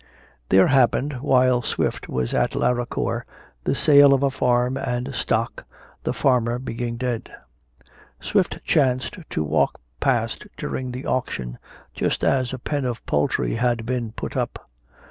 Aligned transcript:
There 0.49 0.65
happened, 0.65 1.21
while 1.21 1.61
Swift 1.61 2.09
was 2.09 2.33
at 2.33 2.55
Laracor, 2.55 3.23
the 3.65 3.75
sale 3.75 4.15
of 4.15 4.23
a 4.23 4.31
farm 4.31 4.75
and 4.75 5.13
stock, 5.13 5.63
the 6.03 6.11
farmer 6.11 6.57
being 6.57 6.97
dead. 6.97 7.31
Swift 8.19 8.57
chanced 8.63 9.19
to 9.29 9.43
walk 9.43 9.79
past 9.99 10.47
during 10.57 10.91
the 10.91 11.05
auction 11.05 11.59
just 11.93 12.23
as 12.23 12.51
a 12.51 12.57
pen 12.57 12.83
of 12.83 13.05
poultry 13.05 13.53
had 13.57 13.85
been 13.85 14.11
put 14.13 14.35
up. 14.35 14.71